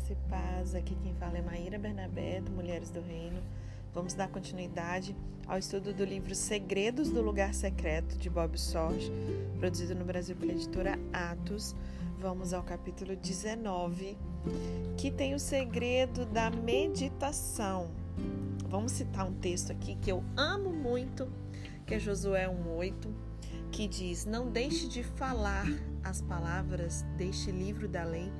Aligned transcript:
graça 0.00 0.12
e 0.12 0.16
paz. 0.28 0.74
Aqui 0.74 0.96
quem 1.02 1.14
fala 1.14 1.38
é 1.38 1.42
Maíra 1.42 1.78
Bernabé, 1.78 2.40
do 2.40 2.50
Mulheres 2.50 2.90
do 2.90 3.00
Reino. 3.00 3.42
Vamos 3.92 4.14
dar 4.14 4.28
continuidade 4.28 5.14
ao 5.46 5.58
estudo 5.58 5.92
do 5.92 6.04
livro 6.04 6.34
Segredos 6.34 7.10
do 7.10 7.20
Lugar 7.20 7.52
Secreto, 7.52 8.16
de 8.16 8.30
Bob 8.30 8.58
Sorge, 8.58 9.12
produzido 9.58 9.94
no 9.94 10.04
Brasil 10.04 10.34
pela 10.36 10.52
editora 10.52 10.98
Atos. 11.12 11.74
Vamos 12.18 12.52
ao 12.52 12.62
capítulo 12.62 13.14
19, 13.16 14.16
que 14.96 15.10
tem 15.10 15.34
o 15.34 15.38
segredo 15.38 16.24
da 16.26 16.50
meditação. 16.50 17.90
Vamos 18.68 18.92
citar 18.92 19.26
um 19.26 19.34
texto 19.34 19.72
aqui 19.72 19.96
que 19.96 20.10
eu 20.10 20.22
amo 20.36 20.70
muito, 20.70 21.28
que 21.86 21.94
é 21.94 21.98
Josué 21.98 22.46
1,8, 22.46 22.94
que 23.70 23.88
diz: 23.88 24.24
Não 24.24 24.50
deixe 24.50 24.88
de 24.88 25.02
falar 25.02 25.66
as 26.02 26.22
palavras 26.22 27.02
deste 27.16 27.50
livro 27.50 27.88
da 27.88 28.04
lei 28.04 28.30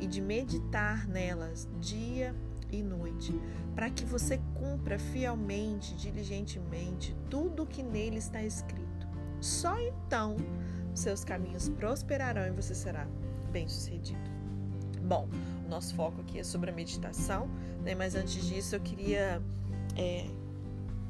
e 0.00 0.06
de 0.06 0.20
meditar 0.20 1.06
nelas 1.08 1.68
dia 1.80 2.34
e 2.70 2.82
noite, 2.82 3.32
para 3.74 3.90
que 3.90 4.04
você 4.04 4.40
cumpra 4.54 4.98
fielmente, 4.98 5.94
diligentemente 5.94 7.14
tudo 7.30 7.62
o 7.62 7.66
que 7.66 7.82
nele 7.82 8.18
está 8.18 8.42
escrito. 8.42 9.06
Só 9.40 9.78
então 9.80 10.36
seus 10.94 11.24
caminhos 11.24 11.68
prosperarão 11.68 12.46
e 12.46 12.50
você 12.50 12.74
será 12.74 13.06
bem-sucedido. 13.52 14.30
Bom, 15.02 15.28
nosso 15.68 15.94
foco 15.94 16.20
aqui 16.22 16.38
é 16.38 16.44
sobre 16.44 16.70
a 16.70 16.72
meditação, 16.72 17.48
né? 17.84 17.94
mas 17.94 18.14
antes 18.14 18.44
disso 18.44 18.74
eu 18.74 18.80
queria. 18.80 19.42
É, 19.96 20.26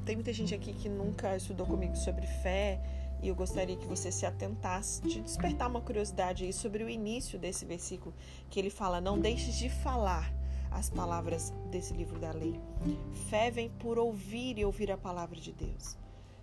tem 0.04 0.16
muita 0.16 0.32
gente 0.32 0.54
aqui 0.54 0.72
que 0.72 0.88
nunca 0.88 1.36
estudou 1.36 1.66
comigo 1.66 1.96
sobre 1.96 2.26
fé 2.26 2.80
e 3.22 3.28
eu 3.28 3.34
gostaria 3.34 3.76
que 3.76 3.86
você 3.86 4.12
se 4.12 4.26
atentasse, 4.26 5.02
de 5.02 5.20
despertar 5.20 5.68
uma 5.68 5.80
curiosidade 5.80 6.44
aí 6.44 6.52
sobre 6.52 6.84
o 6.84 6.88
início 6.88 7.38
desse 7.38 7.64
versículo, 7.64 8.14
que 8.50 8.58
ele 8.58 8.70
fala: 8.70 9.00
Não 9.00 9.18
deixes 9.18 9.56
de 9.56 9.68
falar 9.68 10.32
as 10.70 10.90
palavras 10.90 11.52
desse 11.70 11.94
livro 11.94 12.18
da 12.18 12.32
lei. 12.32 12.60
Fé 13.28 13.50
vem 13.50 13.70
por 13.70 13.98
ouvir 13.98 14.58
e 14.58 14.64
ouvir 14.64 14.90
a 14.90 14.96
palavra 14.96 15.40
de 15.40 15.52
Deus. 15.52 15.96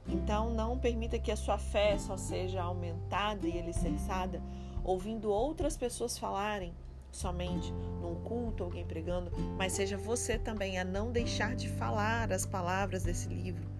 Então, 0.07 0.53
não 0.53 0.77
permita 0.77 1.19
que 1.19 1.31
a 1.31 1.35
sua 1.35 1.57
fé 1.57 1.97
só 1.97 2.17
seja 2.17 2.61
aumentada 2.61 3.47
e 3.47 3.57
alicerçada 3.59 4.41
ouvindo 4.83 5.31
outras 5.31 5.77
pessoas 5.77 6.17
falarem 6.17 6.73
somente 7.09 7.71
num 8.01 8.15
culto, 8.23 8.63
alguém 8.63 8.85
pregando, 8.85 9.31
mas 9.55 9.73
seja 9.73 9.97
você 9.97 10.37
também 10.37 10.79
a 10.79 10.83
não 10.83 11.11
deixar 11.11 11.55
de 11.55 11.69
falar 11.69 12.33
as 12.33 12.45
palavras 12.45 13.03
desse 13.03 13.29
livro 13.29 13.71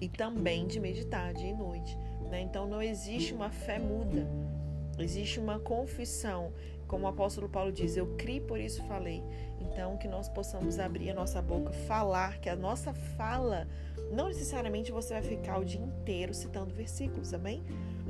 e 0.00 0.08
também 0.08 0.66
de 0.66 0.78
meditar 0.78 1.34
dia 1.34 1.50
e 1.50 1.54
noite. 1.54 1.98
Né? 2.30 2.40
Então 2.40 2.66
não 2.66 2.80
existe 2.80 3.34
uma 3.34 3.50
fé 3.50 3.78
muda, 3.78 4.26
existe 4.98 5.40
uma 5.40 5.58
confissão. 5.58 6.52
Como 6.86 7.04
o 7.04 7.08
apóstolo 7.08 7.48
Paulo 7.48 7.70
diz, 7.70 7.96
eu 7.96 8.16
criei, 8.16 8.40
por 8.40 8.58
isso 8.58 8.82
falei. 8.84 9.22
Então, 9.60 9.96
que 9.96 10.08
nós 10.08 10.28
possamos 10.28 10.80
abrir 10.80 11.10
a 11.10 11.14
nossa 11.14 11.40
boca, 11.40 11.72
falar, 11.72 12.38
que 12.40 12.48
a 12.48 12.56
nossa 12.56 12.92
fala, 12.92 13.68
não 14.10 14.26
necessariamente 14.26 14.90
você 14.90 15.14
vai 15.14 15.22
ficar 15.22 15.58
o 15.58 15.64
dia 15.64 15.80
inteiro 15.80 16.34
citando 16.34 16.74
versículos, 16.74 17.32
amém? 17.32 17.62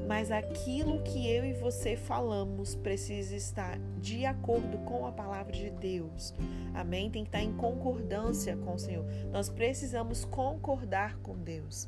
Mas 0.09 0.31
aquilo 0.31 1.03
que 1.03 1.31
eu 1.31 1.45
e 1.45 1.53
você 1.53 1.95
falamos 1.95 2.75
precisa 2.75 3.37
estar 3.37 3.79
de 3.99 4.25
acordo 4.25 4.79
com 4.79 5.07
a 5.07 5.13
palavra 5.13 5.53
de 5.53 5.69
Deus, 5.71 6.33
amém? 6.73 7.11
Tem 7.11 7.23
que 7.23 7.29
estar 7.29 7.43
em 7.43 7.53
concordância 7.53 8.57
com 8.57 8.75
o 8.75 8.79
Senhor. 8.79 9.05
Nós 9.31 9.51
precisamos 9.51 10.25
concordar 10.25 11.19
com 11.19 11.37
Deus, 11.37 11.87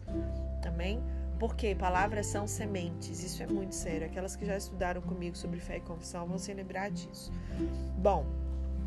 amém? 0.66 1.00
Porque 1.42 1.74
palavras 1.74 2.26
são 2.26 2.46
sementes, 2.46 3.24
isso 3.24 3.42
é 3.42 3.48
muito 3.48 3.74
sério. 3.74 4.06
Aquelas 4.06 4.36
que 4.36 4.46
já 4.46 4.56
estudaram 4.56 5.02
comigo 5.02 5.36
sobre 5.36 5.58
fé 5.58 5.78
e 5.78 5.80
confissão 5.80 6.24
vão 6.24 6.38
se 6.38 6.54
lembrar 6.54 6.88
disso. 6.88 7.32
Bom, 7.98 8.24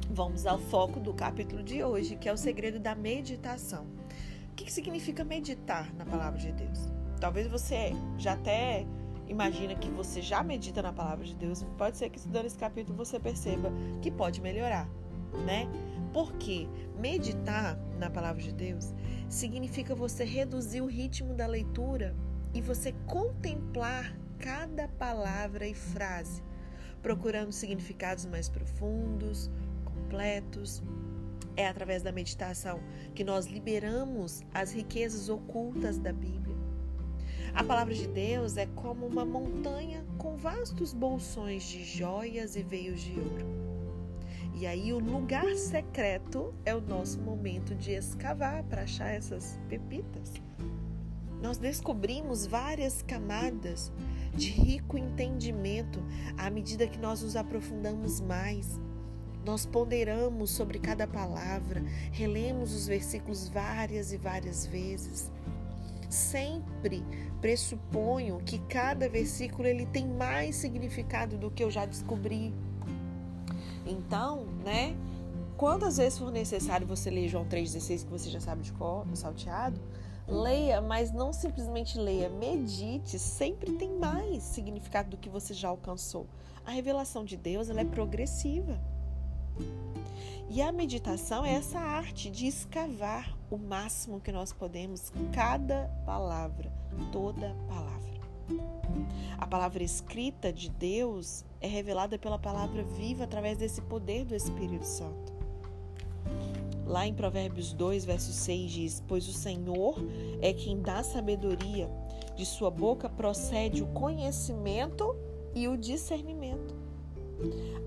vamos 0.10 0.46
ao 0.46 0.58
foco 0.58 0.98
do 1.02 1.14
capítulo 1.14 1.62
de 1.62 1.84
hoje, 1.84 2.16
que 2.16 2.30
é 2.30 2.32
o 2.32 2.38
segredo 2.38 2.80
da 2.80 2.96
meditação. 2.96 3.86
O 4.52 4.56
que 4.56 4.72
significa 4.72 5.22
meditar 5.22 5.94
na 5.96 6.06
palavra 6.06 6.40
de 6.40 6.54
Deus? 6.54 6.80
Talvez 7.20 7.46
você 7.46 7.92
já 8.18 8.32
até 8.32 8.88
imagina 9.28 9.76
que 9.76 9.90
você 9.90 10.22
já 10.22 10.42
medita 10.42 10.82
na 10.82 10.94
palavra 10.94 11.26
de 11.26 11.36
Deus, 11.36 11.62
pode 11.78 11.98
ser 11.98 12.10
que 12.10 12.20
estudando 12.20 12.46
esse 12.46 12.58
capítulo 12.58 12.98
você 12.98 13.20
perceba 13.20 13.70
que 14.02 14.10
pode 14.10 14.40
melhorar, 14.40 14.88
né? 15.46 15.68
Porque 16.14 16.70
meditar 16.98 17.78
na 18.00 18.10
palavra 18.10 18.42
de 18.42 18.54
Deus 18.54 18.94
significa 19.28 19.94
você 19.94 20.24
reduzir 20.24 20.80
o 20.80 20.86
ritmo 20.86 21.34
da 21.34 21.46
leitura 21.46 22.16
e 22.56 22.62
você 22.62 22.94
contemplar 23.06 24.18
cada 24.40 24.88
palavra 24.88 25.68
e 25.68 25.74
frase, 25.74 26.42
procurando 27.02 27.52
significados 27.52 28.26
mais 28.26 28.48
profundos, 28.48 29.52
completos. 29.84 30.82
É 31.58 31.68
através 31.68 32.02
da 32.02 32.14
meditação 32.14 32.80
que 33.14 33.26
nós 33.26 33.46
liberamos 33.46 34.42
as 34.54 34.72
riquezas 34.72 35.28
ocultas 35.28 35.98
da 35.98 36.14
Bíblia. 36.14 36.56
A 37.54 37.64
palavra 37.64 37.94
de 37.94 38.08
Deus 38.08 38.56
é 38.56 38.66
como 38.68 39.06
uma 39.06 39.26
montanha 39.26 40.06
com 40.18 40.38
vastos 40.38 40.94
bolsões 40.94 41.64
de 41.64 41.84
joias 41.84 42.56
e 42.56 42.64
veios 42.64 43.02
de 43.02 43.20
ouro. 43.20 43.46
E 44.54 44.66
aí, 44.66 44.94
o 44.94 45.00
lugar 45.00 45.56
secreto 45.56 46.54
é 46.66 46.74
o 46.74 46.80
nosso 46.80 47.20
momento 47.20 47.76
de 47.76 47.92
escavar 47.92 48.64
para 48.64 48.84
achar 48.84 49.10
essas 49.10 49.60
pepitas 49.68 50.34
nós 51.42 51.58
descobrimos 51.58 52.46
várias 52.46 53.02
camadas 53.02 53.92
de 54.34 54.50
rico 54.50 54.98
entendimento 54.98 56.04
à 56.38 56.50
medida 56.50 56.88
que 56.88 57.00
nós 57.00 57.22
nos 57.22 57.36
aprofundamos 57.36 58.20
mais. 58.20 58.80
Nós 59.46 59.66
ponderamos 59.66 60.50
sobre 60.52 60.80
cada 60.80 61.08
palavra, 61.08 61.84
relemos 62.12 62.74
os 62.74 62.88
versículos 62.88 63.48
várias 63.48 64.12
e 64.12 64.18
várias 64.18 64.66
vezes. 64.66 65.32
Sempre 66.10 67.04
pressuponho 67.42 68.40
que 68.44 68.58
cada 68.60 69.08
versículo 69.08 69.68
ele 69.68 69.86
tem 69.86 70.08
mais 70.08 70.56
significado 70.56 71.38
do 71.38 71.52
que 71.52 71.64
eu 71.64 71.70
já 71.70 71.86
descobri. 71.86 72.54
Então, 73.86 74.46
né? 74.64 74.96
Quantas 75.56 75.98
vezes 75.98 76.18
for 76.20 76.32
necessário 76.32 76.86
você 76.86 77.10
ler 77.10 77.30
João 77.30 77.46
3,16 77.46 78.04
que 78.04 78.12
você 78.12 78.30
já 78.30 78.42
sabe 78.42 78.62
de 78.62 78.74
cor, 78.74 79.06
salteado, 79.14 79.80
Leia, 80.28 80.82
mas 80.82 81.12
não 81.12 81.32
simplesmente 81.32 82.00
leia, 82.00 82.30
medite, 82.30 83.20
sempre 83.20 83.74
tem 83.74 83.92
mais 83.92 84.42
significado 84.42 85.12
do 85.12 85.18
que 85.18 85.30
você 85.30 85.54
já 85.54 85.70
alcançou. 85.70 86.26
A 86.66 86.72
revelação 86.72 87.24
de 87.24 87.38
Deus 87.38 87.70
ela 87.70 87.82
é 87.82 87.86
progressiva. 87.86 88.80
E 90.50 90.62
a 90.62 90.72
meditação 90.72 91.46
é 91.46 91.54
essa 91.54 91.80
arte 91.80 92.30
de 92.30 92.48
escavar 92.48 93.38
o 93.52 93.58
máximo 93.58 94.20
que 94.20 94.32
nós 94.32 94.52
podemos, 94.52 95.12
cada 95.32 95.88
palavra, 96.06 96.72
toda 97.12 97.56
palavra. 97.68 97.96
A 99.38 99.46
palavra 99.46 99.84
escrita 99.84 100.52
de 100.54 100.70
Deus 100.70 101.44
é 101.60 101.68
revelada 101.68 102.18
pela 102.18 102.40
palavra 102.40 102.84
viva 102.84 103.24
através 103.24 103.58
desse 103.58 103.82
poder 103.82 104.26
do 104.26 104.36
Espírito 104.36 104.86
Santo. 104.86 105.35
Lá 106.86 107.08
em 107.08 107.14
Provérbios 107.14 107.74
2, 107.74 108.06
verso 108.06 108.32
6 108.32 108.72
diz: 108.72 109.04
Pois 109.08 109.28
o 109.28 109.34
Senhor 109.34 109.96
é 110.42 110.54
quem 110.54 110.82
dá 110.82 111.04
sabedoria, 111.04 111.90
de 112.36 112.46
sua 112.46 112.70
boca 112.70 113.10
procede 113.10 113.82
o 113.82 113.88
conhecimento 113.88 115.16
e 115.54 115.68
o 115.68 115.78
discernimento. 115.78 116.76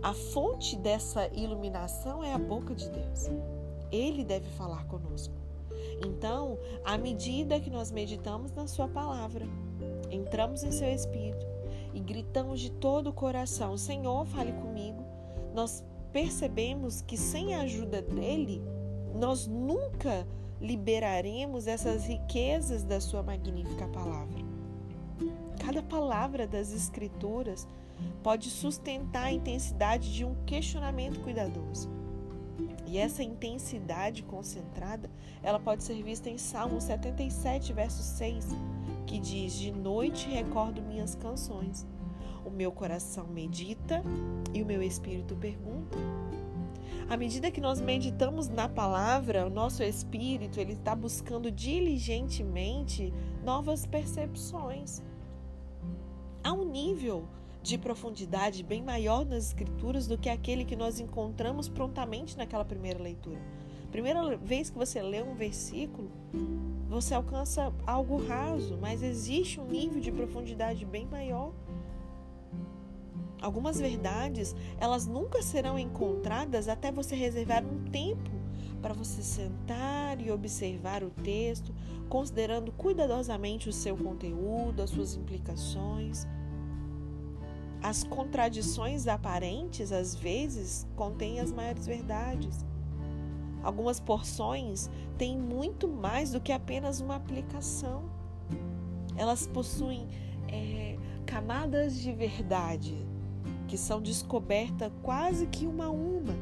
A 0.03 0.13
fonte 0.13 0.77
dessa 0.77 1.29
iluminação 1.29 2.23
é 2.23 2.33
a 2.33 2.39
boca 2.39 2.75
de 2.75 2.89
Deus. 2.91 3.31
Ele 3.91 4.25
deve 4.25 4.49
falar 4.51 4.85
conosco. 4.87 5.35
Então, 6.05 6.59
à 6.85 6.99
medida 6.99 7.61
que 7.61 7.71
nós 7.71 7.91
meditamos 7.91 8.53
na 8.53 8.67
Sua 8.67 8.89
palavra, 8.89 9.47
entramos 10.11 10.63
em 10.63 10.71
Seu 10.71 10.89
Espírito 10.89 11.47
e 11.95 12.01
gritamos 12.01 12.61
de 12.61 12.71
todo 12.71 13.11
o 13.11 13.13
coração: 13.13 13.77
Senhor, 13.77 14.27
fale 14.27 14.53
comigo. 14.53 15.03
Nós 15.55 15.85
percebemos 16.13 17.01
que 17.03 17.17
sem 17.17 17.55
a 17.55 17.63
ajuda 17.63 18.03
dele, 18.03 18.63
nós 19.15 19.47
nunca 19.47 20.27
liberaremos 20.61 21.67
essas 21.67 22.07
riquezas 22.07 22.83
da 22.83 23.01
Sua 23.01 23.23
magnífica 23.23 23.87
palavra. 23.89 24.39
Cada 25.65 25.83
palavra 25.83 26.47
das 26.47 26.73
Escrituras 26.73 27.67
pode 28.23 28.51
sustentar 28.51 29.25
a 29.25 29.33
intensidade 29.33 30.13
de 30.13 30.25
um 30.25 30.35
questionamento 30.45 31.21
cuidadoso. 31.21 31.89
E 32.87 32.97
essa 32.97 33.23
intensidade 33.23 34.23
concentrada, 34.23 35.11
ela 35.43 35.61
pode 35.61 35.85
ser 35.85 36.03
vista 36.03 36.31
em 36.31 36.39
Salmo 36.39 36.81
77, 36.81 37.73
verso 37.73 38.03
6, 38.03 38.47
que 39.07 39.19
diz: 39.19 39.53
De 39.53 39.71
noite 39.71 40.29
recordo 40.29 40.81
minhas 40.81 41.15
canções. 41.15 41.87
O 42.47 42.51
meu 42.51 42.73
coração 42.73 43.27
medita 43.27 44.03
e 44.55 44.63
o 44.63 44.67
meu 44.67 44.83
espírito 44.83 45.37
pergunta: 45.37 45.99
à 47.09 47.17
medida 47.17 47.51
que 47.51 47.61
nós 47.61 47.81
meditamos 47.81 48.49
na 48.49 48.69
palavra, 48.69 49.47
o 49.47 49.51
nosso 49.51 49.83
espírito 49.83 50.61
ele 50.61 50.75
está 50.75 50.95
buscando 50.95 51.51
diligentemente 51.51 53.13
novas 53.43 53.87
percepções. 53.87 55.03
Há 56.45 56.53
um 56.53 56.71
nível 56.71 57.27
de 57.63 57.79
profundidade 57.79 58.63
bem 58.63 58.83
maior 58.83 59.25
nas 59.25 59.47
Escrituras 59.47 60.07
do 60.07 60.19
que 60.19 60.29
aquele 60.29 60.65
que 60.65 60.77
nós 60.77 61.01
encontramos 61.01 61.69
prontamente 61.69 62.37
naquela 62.37 62.65
primeira 62.65 63.03
leitura. 63.03 63.41
Primeira 63.91 64.37
vez 64.37 64.69
que 64.69 64.77
você 64.77 65.01
lê 65.01 65.23
um 65.23 65.35
versículo, 65.35 66.11
você 66.89 67.15
alcança 67.15 67.73
algo 67.87 68.19
raso, 68.27 68.77
mas 68.79 69.03
existe 69.03 69.59
um 69.59 69.67
nível 69.67 70.01
de 70.01 70.13
profundidade 70.13 70.85
bem 70.85 71.07
maior. 71.07 71.53
Algumas 73.41 73.81
verdades, 73.81 74.55
elas 74.81 75.07
nunca 75.07 75.41
serão 75.43 75.79
encontradas 75.79 76.69
até 76.69 76.91
você 76.91 77.15
reservar 77.15 77.65
um 77.65 77.85
tempo 77.91 78.31
para 78.83 78.95
você 78.95 79.23
sentar 79.23 80.21
e 80.21 80.31
observar 80.31 81.03
o 81.03 81.11
texto, 81.11 81.75
considerando 82.09 82.73
cuidadosamente 82.73 83.69
o 83.69 83.73
seu 83.73 83.97
conteúdo, 83.97 84.83
as 84.83 84.91
suas 84.91 85.15
implicações. 85.17 86.27
As 87.81 88.03
contradições 88.03 89.07
aparentes, 89.07 89.93
às 89.93 90.15
vezes, 90.15 90.87
contêm 90.97 91.39
as 91.39 91.53
maiores 91.53 91.87
verdades. 91.87 92.65
Algumas 93.63 94.01
porções 94.01 94.91
têm 95.17 95.39
muito 95.39 95.87
mais 95.87 96.33
do 96.33 96.41
que 96.41 96.53
apenas 96.53 97.01
uma 97.01 97.17
aplicação. 97.17 98.11
Elas 99.17 99.47
possuem 99.47 100.09
é, 100.49 100.97
camadas 101.25 102.01
de 102.01 102.13
verdade 102.13 103.08
que 103.69 103.77
são 103.77 104.01
descobertas 104.01 104.91
quase 105.03 105.47
que 105.47 105.67
uma 105.67 105.85
a 105.85 105.91
uma. 105.91 106.35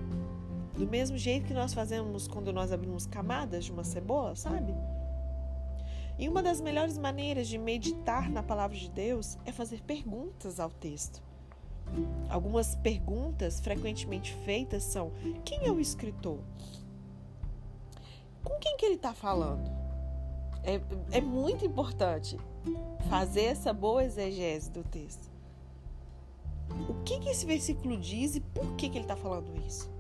Do 0.78 0.87
mesmo 0.87 1.19
jeito 1.19 1.46
que 1.46 1.55
nós 1.55 1.75
fazemos 1.75 2.28
quando 2.28 2.52
nós 2.52 2.70
abrimos 2.70 3.06
camadas 3.06 3.64
de 3.64 3.73
uma 3.73 3.82
cebola, 3.82 4.37
sabe? 4.37 4.75
E 6.19 6.28
uma 6.28 6.43
das 6.43 6.61
melhores 6.61 6.96
maneiras 6.96 7.49
de 7.49 7.58
meditar 7.58 8.31
na 8.31 8.43
palavra 8.43 8.76
de 8.76 8.88
Deus 8.88 9.37
é 9.44 9.52
fazer 9.52 9.82
perguntas 9.82 10.61
ao 10.61 10.70
texto. 10.70 11.23
Algumas 12.28 12.75
perguntas 12.76 13.61
frequentemente 13.61 14.34
feitas 14.44 14.82
são: 14.82 15.12
quem 15.44 15.67
é 15.67 15.70
o 15.70 15.81
escritor? 15.81 16.38
Com 18.43 18.58
quem 18.58 18.76
que 18.76 18.87
ele 18.87 18.94
está 18.94 19.12
falando? 19.12 19.70
É, 20.62 20.81
é 21.19 21.20
muito 21.20 21.64
importante 21.64 22.37
fazer 23.08 23.44
essa 23.44 23.73
boa 23.73 24.05
exegese 24.05 24.70
do 24.70 24.82
texto. 24.82 25.35
O 26.88 27.02
que, 27.04 27.18
que 27.18 27.28
esse 27.28 27.46
versículo 27.46 27.96
diz 27.96 28.36
e 28.36 28.40
por 28.40 28.74
que, 28.76 28.88
que 28.88 28.98
ele 28.98 29.04
está 29.04 29.16
falando 29.16 29.50
isso? 29.66 29.90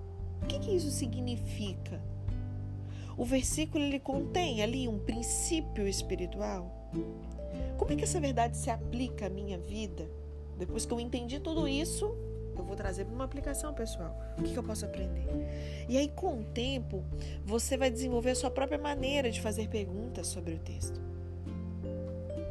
O 0.42 0.46
que, 0.46 0.58
que 0.58 0.70
isso 0.70 0.90
significa? 0.90 2.00
O 3.16 3.24
versículo 3.24 3.82
ele 3.82 3.98
contém 3.98 4.62
ali 4.62 4.86
um 4.86 4.98
princípio 4.98 5.88
espiritual. 5.88 6.90
Como 7.78 7.92
é 7.92 7.96
que 7.96 8.04
essa 8.04 8.20
verdade 8.20 8.56
se 8.56 8.70
aplica 8.70 9.26
à 9.26 9.30
minha 9.30 9.58
vida? 9.58 10.08
Depois 10.58 10.84
que 10.84 10.92
eu 10.92 11.00
entendi 11.00 11.40
tudo 11.40 11.66
isso, 11.66 12.14
eu 12.56 12.64
vou 12.64 12.76
trazer 12.76 13.04
para 13.04 13.14
uma 13.14 13.24
aplicação 13.24 13.72
pessoal. 13.74 14.16
O 14.38 14.42
que, 14.42 14.52
que 14.52 14.58
eu 14.58 14.62
posso 14.62 14.84
aprender? 14.84 15.26
E 15.88 15.96
aí, 15.96 16.08
com 16.08 16.40
o 16.40 16.44
tempo, 16.44 17.04
você 17.44 17.76
vai 17.76 17.90
desenvolver 17.90 18.30
a 18.30 18.34
sua 18.34 18.50
própria 18.50 18.78
maneira 18.78 19.30
de 19.30 19.40
fazer 19.40 19.68
perguntas 19.68 20.26
sobre 20.26 20.54
o 20.54 20.58
texto. 20.58 21.00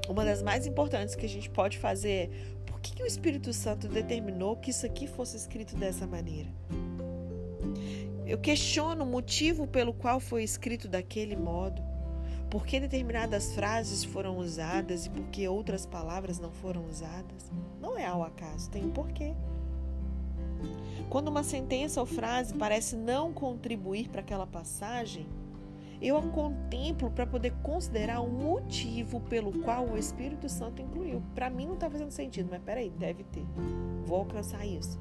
Uma 0.07 0.23
das 0.23 0.41
mais 0.41 0.67
importantes 0.67 1.15
que 1.15 1.25
a 1.25 1.29
gente 1.29 1.49
pode 1.49 1.77
fazer 1.77 2.09
é 2.09 2.29
por 2.65 2.79
que, 2.79 2.95
que 2.95 3.03
o 3.03 3.05
Espírito 3.05 3.51
Santo 3.51 3.87
determinou 3.87 4.55
que 4.55 4.69
isso 4.69 4.85
aqui 4.85 5.07
fosse 5.07 5.35
escrito 5.35 5.75
dessa 5.75 6.05
maneira? 6.05 6.49
Eu 8.25 8.37
questiono 8.37 9.03
o 9.03 9.07
motivo 9.07 9.67
pelo 9.67 9.93
qual 9.93 10.19
foi 10.19 10.43
escrito 10.43 10.87
daquele 10.87 11.35
modo. 11.35 11.81
Por 12.49 12.65
que 12.65 12.79
determinadas 12.79 13.53
frases 13.53 14.03
foram 14.03 14.37
usadas 14.37 15.05
e 15.05 15.09
por 15.09 15.25
que 15.27 15.47
outras 15.47 15.85
palavras 15.85 16.39
não 16.39 16.51
foram 16.51 16.85
usadas? 16.85 17.51
Não 17.81 17.97
é 17.97 18.05
ao 18.05 18.23
acaso, 18.23 18.69
tem 18.69 18.85
um 18.85 18.91
porquê. 18.91 19.33
Quando 21.09 21.27
uma 21.27 21.43
sentença 21.43 21.99
ou 21.99 22.05
frase 22.05 22.53
parece 22.53 22.95
não 22.95 23.33
contribuir 23.33 24.09
para 24.09 24.21
aquela 24.21 24.47
passagem, 24.47 25.27
eu 26.01 26.17
a 26.17 26.21
contemplo 26.21 27.09
para 27.09 27.25
poder 27.25 27.53
considerar 27.63 28.21
o 28.21 28.29
motivo 28.29 29.19
pelo 29.21 29.51
qual 29.59 29.87
o 29.87 29.97
Espírito 29.97 30.49
Santo 30.49 30.81
incluiu. 30.81 31.21
Para 31.33 31.49
mim 31.49 31.67
não 31.67 31.75
está 31.75 31.89
fazendo 31.89 32.11
sentido, 32.11 32.49
mas 32.51 32.61
peraí, 32.61 32.89
deve 32.89 33.23
ter. 33.23 33.45
Vou 34.05 34.19
alcançar 34.19 34.65
isso. 34.65 34.99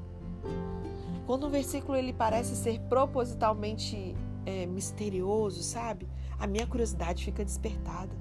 Quando 1.25 1.47
um 1.47 1.49
versículo 1.49 1.97
ele 1.97 2.13
parece 2.13 2.55
ser 2.55 2.79
propositalmente 2.81 4.15
é, 4.45 4.65
misterioso, 4.65 5.63
sabe? 5.63 6.07
A 6.37 6.45
minha 6.45 6.67
curiosidade 6.67 7.25
fica 7.25 7.43
despertada. 7.43 8.15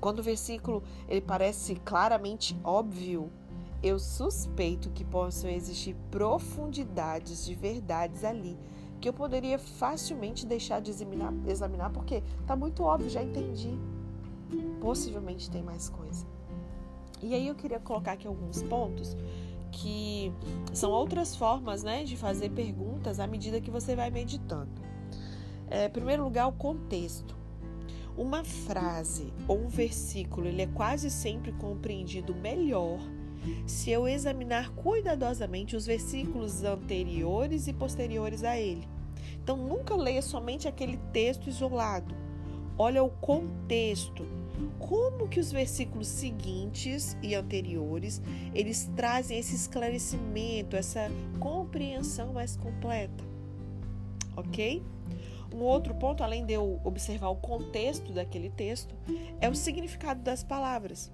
Quando 0.00 0.18
o 0.18 0.22
versículo 0.22 0.82
ele 1.08 1.20
parece 1.20 1.76
claramente 1.76 2.58
óbvio, 2.62 3.30
eu 3.82 3.98
suspeito 3.98 4.90
que 4.90 5.04
possam 5.04 5.48
existir 5.48 5.94
profundidades 6.10 7.44
de 7.44 7.54
verdades 7.54 8.24
ali 8.24 8.58
que 9.04 9.08
eu 9.10 9.12
poderia 9.12 9.58
facilmente 9.58 10.46
deixar 10.46 10.80
de 10.80 10.90
examinar, 10.90 11.30
examinar 11.46 11.90
porque 11.90 12.22
está 12.40 12.56
muito 12.56 12.82
óbvio, 12.82 13.10
já 13.10 13.22
entendi. 13.22 13.78
Possivelmente 14.80 15.50
tem 15.50 15.62
mais 15.62 15.90
coisa. 15.90 16.26
E 17.22 17.34
aí 17.34 17.46
eu 17.46 17.54
queria 17.54 17.78
colocar 17.78 18.12
aqui 18.12 18.26
alguns 18.26 18.62
pontos 18.62 19.14
que 19.70 20.32
são 20.72 20.90
outras 20.90 21.36
formas 21.36 21.82
né, 21.82 22.02
de 22.04 22.16
fazer 22.16 22.48
perguntas 22.52 23.20
à 23.20 23.26
medida 23.26 23.60
que 23.60 23.70
você 23.70 23.94
vai 23.94 24.08
meditando. 24.08 24.72
É, 25.68 25.84
em 25.84 25.90
primeiro 25.90 26.24
lugar, 26.24 26.46
o 26.46 26.52
contexto. 26.52 27.36
Uma 28.16 28.42
frase 28.42 29.34
ou 29.46 29.58
um 29.58 29.68
versículo 29.68 30.46
ele 30.46 30.62
é 30.62 30.66
quase 30.66 31.10
sempre 31.10 31.52
compreendido 31.52 32.34
melhor 32.34 33.00
se 33.66 33.90
eu 33.90 34.08
examinar 34.08 34.70
cuidadosamente 34.70 35.76
os 35.76 35.84
versículos 35.84 36.64
anteriores 36.64 37.68
e 37.68 37.74
posteriores 37.74 38.42
a 38.42 38.58
ele. 38.58 38.93
Então, 39.44 39.58
nunca 39.58 39.94
leia 39.94 40.22
somente 40.22 40.66
aquele 40.66 40.96
texto 41.12 41.50
isolado. 41.50 42.14
Olha 42.78 43.04
o 43.04 43.10
contexto 43.10 44.26
como 44.78 45.28
que 45.28 45.38
os 45.38 45.52
versículos 45.52 46.06
seguintes 46.08 47.14
e 47.22 47.34
anteriores, 47.34 48.22
eles 48.54 48.90
trazem 48.96 49.38
esse 49.38 49.54
esclarecimento, 49.54 50.76
essa 50.76 51.10
compreensão 51.38 52.32
mais 52.32 52.56
completa. 52.56 53.22
OK? 54.34 54.82
Um 55.54 55.60
outro 55.60 55.94
ponto, 55.94 56.22
além 56.24 56.46
de 56.46 56.54
eu 56.54 56.80
observar 56.82 57.28
o 57.28 57.36
contexto 57.36 58.12
daquele 58.14 58.48
texto, 58.48 58.94
é 59.42 59.48
o 59.48 59.54
significado 59.54 60.22
das 60.22 60.42
palavras. 60.42 61.12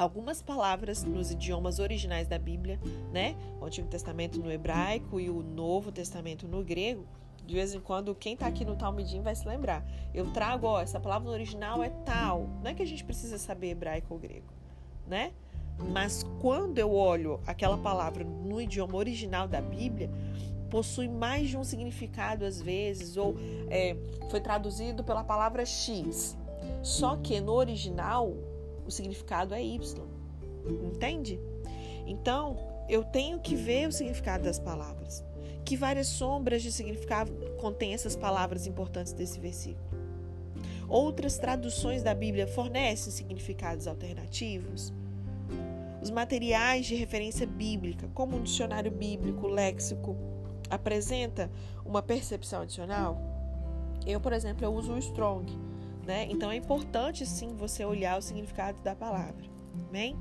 Algumas 0.00 0.40
palavras 0.40 1.04
nos 1.04 1.30
idiomas 1.30 1.78
originais 1.78 2.26
da 2.26 2.38
Bíblia, 2.38 2.80
né? 3.12 3.36
O 3.60 3.66
Antigo 3.66 3.86
Testamento 3.86 4.40
no 4.40 4.50
hebraico 4.50 5.20
e 5.20 5.28
o 5.28 5.42
Novo 5.42 5.92
Testamento 5.92 6.48
no 6.48 6.64
grego, 6.64 7.06
de 7.44 7.54
vez 7.54 7.74
em 7.74 7.80
quando, 7.80 8.14
quem 8.14 8.32
está 8.32 8.46
aqui 8.46 8.64
no 8.64 8.76
Talmidim 8.76 9.20
vai 9.20 9.34
se 9.34 9.46
lembrar. 9.46 9.84
Eu 10.14 10.32
trago, 10.32 10.66
ó, 10.66 10.80
essa 10.80 10.98
palavra 10.98 11.28
no 11.28 11.34
original 11.34 11.84
é 11.84 11.90
tal. 11.90 12.48
Não 12.62 12.70
é 12.70 12.72
que 12.72 12.82
a 12.82 12.86
gente 12.86 13.04
precisa 13.04 13.36
saber 13.36 13.72
hebraico 13.72 14.14
ou 14.14 14.18
grego, 14.18 14.50
né? 15.06 15.34
Mas 15.92 16.24
quando 16.40 16.78
eu 16.78 16.94
olho 16.94 17.38
aquela 17.46 17.76
palavra 17.76 18.24
no 18.24 18.58
idioma 18.58 18.96
original 18.96 19.46
da 19.46 19.60
Bíblia, 19.60 20.10
possui 20.70 21.08
mais 21.08 21.50
de 21.50 21.58
um 21.58 21.64
significado 21.64 22.46
às 22.46 22.58
vezes, 22.58 23.18
ou 23.18 23.34
é, 23.68 23.94
foi 24.30 24.40
traduzido 24.40 25.04
pela 25.04 25.22
palavra 25.22 25.66
X. 25.66 26.38
Só 26.82 27.16
que 27.16 27.38
no 27.38 27.52
original 27.52 28.34
o 28.90 28.92
significado 28.92 29.54
é 29.54 29.62
Y. 29.62 30.02
Entende? 30.94 31.40
Então, 32.06 32.56
eu 32.88 33.02
tenho 33.02 33.40
que 33.40 33.56
ver 33.56 33.88
o 33.88 33.92
significado 33.92 34.44
das 34.44 34.58
palavras 34.58 35.24
que 35.64 35.76
várias 35.76 36.08
sombras 36.08 36.62
de 36.62 36.72
significado 36.72 37.32
contêm 37.58 37.94
essas 37.94 38.16
palavras 38.16 38.66
importantes 38.66 39.12
desse 39.12 39.38
versículo. 39.38 39.88
Outras 40.88 41.38
traduções 41.38 42.02
da 42.02 42.12
Bíblia 42.12 42.48
fornecem 42.48 43.12
significados 43.12 43.86
alternativos. 43.86 44.92
Os 46.02 46.10
materiais 46.10 46.86
de 46.86 46.96
referência 46.96 47.46
bíblica, 47.46 48.08
como 48.14 48.36
um 48.36 48.42
dicionário 48.42 48.90
bíblico, 48.90 49.46
léxico, 49.46 50.16
apresenta 50.68 51.48
uma 51.84 52.02
percepção 52.02 52.62
adicional. 52.62 53.20
Eu, 54.04 54.20
por 54.20 54.32
exemplo, 54.32 54.64
eu 54.64 54.74
uso 54.74 54.94
o 54.94 54.98
Strong, 54.98 55.56
né? 56.10 56.26
Então 56.28 56.50
é 56.50 56.56
importante 56.56 57.24
sim 57.24 57.54
você 57.54 57.84
olhar 57.84 58.18
o 58.18 58.22
significado 58.22 58.82
da 58.82 58.96
palavra. 58.96 59.48
Amém? 59.88 60.16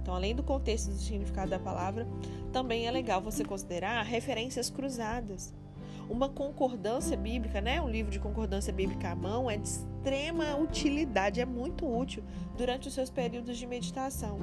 Então, 0.00 0.14
além 0.14 0.34
do 0.34 0.42
contexto 0.42 0.90
do 0.90 0.98
significado 0.98 1.50
da 1.50 1.58
palavra, 1.58 2.06
também 2.52 2.86
é 2.86 2.90
legal 2.90 3.20
você 3.20 3.42
considerar 3.42 4.02
referências 4.02 4.68
cruzadas. 4.68 5.54
Uma 6.10 6.28
concordância 6.28 7.16
bíblica, 7.16 7.62
né? 7.62 7.80
Um 7.80 7.88
livro 7.88 8.12
de 8.12 8.18
concordância 8.18 8.72
bíblica 8.72 9.10
à 9.10 9.14
mão 9.14 9.50
é 9.50 9.56
de 9.56 9.68
extrema 9.68 10.54
utilidade, 10.56 11.40
é 11.40 11.46
muito 11.46 11.86
útil 11.86 12.22
durante 12.56 12.88
os 12.88 12.94
seus 12.94 13.08
períodos 13.08 13.56
de 13.56 13.66
meditação. 13.66 14.38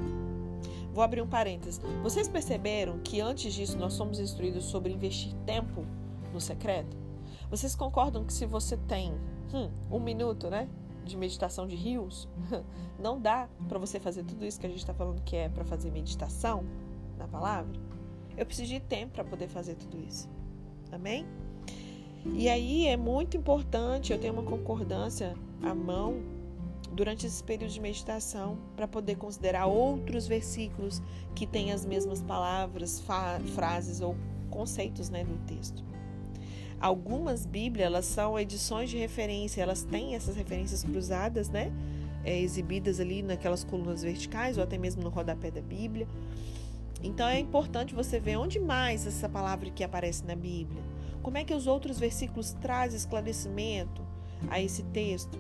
Vou 0.91 1.03
abrir 1.03 1.21
um 1.21 1.27
parênteses. 1.27 1.79
Vocês 2.01 2.27
perceberam 2.27 2.99
que 2.99 3.21
antes 3.21 3.53
disso 3.53 3.77
nós 3.77 3.93
somos 3.93 4.19
instruídos 4.19 4.65
sobre 4.65 4.91
investir 4.91 5.33
tempo 5.45 5.85
no 6.33 6.41
secreto? 6.41 6.97
Vocês 7.49 7.75
concordam 7.75 8.23
que 8.23 8.33
se 8.33 8.45
você 8.45 8.77
tem 8.77 9.13
hum, 9.53 9.69
um 9.91 9.99
minuto, 9.99 10.49
né? 10.49 10.69
de 11.09 11.17
meditação 11.17 11.67
de 11.67 11.75
rios. 11.75 12.29
Não 12.99 13.19
dá 13.19 13.49
para 13.67 13.79
você 13.79 13.99
fazer 13.99 14.23
tudo 14.23 14.45
isso 14.45 14.59
que 14.59 14.65
a 14.65 14.69
gente 14.69 14.79
está 14.79 14.93
falando 14.93 15.21
que 15.23 15.35
é 15.35 15.49
para 15.49 15.65
fazer 15.65 15.91
meditação 15.91 16.63
na 17.17 17.27
palavra. 17.27 17.79
Eu 18.37 18.45
preciso 18.45 18.69
de 18.69 18.79
tempo 18.79 19.13
para 19.13 19.23
poder 19.23 19.47
fazer 19.47 19.75
tudo 19.75 19.99
isso. 19.99 20.29
Amém? 20.91 21.25
E 22.25 22.49
aí 22.49 22.87
é 22.87 22.97
muito 22.97 23.35
importante 23.35 24.11
eu 24.11 24.19
ter 24.19 24.29
uma 24.29 24.43
concordância 24.43 25.35
à 25.61 25.73
mão 25.73 26.21
durante 26.91 27.25
esse 27.25 27.43
período 27.43 27.71
de 27.71 27.79
meditação 27.79 28.57
para 28.75 28.87
poder 28.87 29.15
considerar 29.15 29.67
outros 29.67 30.27
versículos 30.27 31.01
que 31.33 31.45
têm 31.45 31.71
as 31.71 31.85
mesmas 31.85 32.21
palavras, 32.21 33.01
frases 33.53 34.01
ou 34.01 34.15
conceitos 34.49 35.09
né, 35.09 35.23
do 35.23 35.37
texto. 35.45 35.83
Algumas 36.79 37.45
Bíblias 37.45 37.87
elas 37.87 38.05
são 38.05 38.39
edições 38.39 38.89
de 38.89 38.97
referência, 38.97 39.61
elas 39.61 39.83
têm 39.83 40.15
essas 40.15 40.35
referências 40.35 40.83
cruzadas, 40.83 41.49
né? 41.49 41.71
É, 42.23 42.39
exibidas 42.39 42.99
ali 42.99 43.21
naquelas 43.21 43.63
colunas 43.63 44.01
verticais 44.01 44.57
ou 44.57 44.63
até 44.63 44.77
mesmo 44.77 45.03
no 45.03 45.09
rodapé 45.09 45.51
da 45.51 45.61
Bíblia. 45.61 46.07
Então 47.03 47.27
é 47.27 47.39
importante 47.39 47.93
você 47.93 48.19
ver 48.19 48.37
onde 48.37 48.59
mais 48.59 49.05
essa 49.05 49.27
palavra 49.27 49.69
que 49.69 49.83
aparece 49.83 50.25
na 50.25 50.35
Bíblia. 50.35 50.81
Como 51.21 51.37
é 51.37 51.43
que 51.43 51.53
os 51.53 51.67
outros 51.67 51.99
versículos 51.99 52.53
trazem 52.61 52.97
esclarecimento 52.97 54.01
a 54.49 54.59
esse 54.61 54.83
texto? 54.83 55.37